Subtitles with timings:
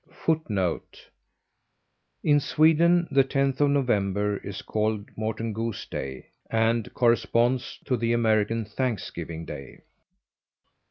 [0.25, 1.11] [Footnote
[2.23, 8.11] 1: In Sweden the 10th of November is called Morten Gooseday and corresponds to the
[8.11, 9.81] American Thanksgiving Day.